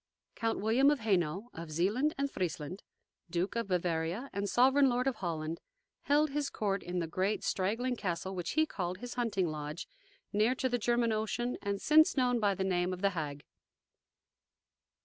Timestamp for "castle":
7.95-8.33